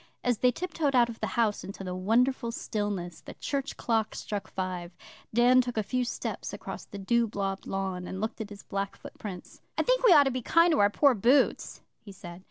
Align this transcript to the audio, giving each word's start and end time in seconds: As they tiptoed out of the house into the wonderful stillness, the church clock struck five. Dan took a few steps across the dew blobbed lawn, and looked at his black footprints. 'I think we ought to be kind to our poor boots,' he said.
As 0.23 0.39
they 0.39 0.49
tiptoed 0.51 0.95
out 0.95 1.09
of 1.09 1.19
the 1.19 1.27
house 1.37 1.63
into 1.63 1.83
the 1.83 1.93
wonderful 1.93 2.51
stillness, 2.51 3.21
the 3.21 3.35
church 3.35 3.77
clock 3.77 4.15
struck 4.15 4.47
five. 4.49 4.97
Dan 5.31 5.61
took 5.61 5.77
a 5.77 5.83
few 5.83 6.05
steps 6.05 6.53
across 6.53 6.85
the 6.85 6.97
dew 6.97 7.27
blobbed 7.27 7.67
lawn, 7.67 8.07
and 8.07 8.19
looked 8.19 8.41
at 8.41 8.49
his 8.49 8.63
black 8.63 8.95
footprints. 8.95 9.61
'I 9.77 9.83
think 9.83 10.01
we 10.03 10.11
ought 10.11 10.23
to 10.23 10.31
be 10.31 10.41
kind 10.41 10.71
to 10.71 10.79
our 10.79 10.89
poor 10.89 11.13
boots,' 11.13 11.81
he 11.99 12.11
said. 12.11 12.39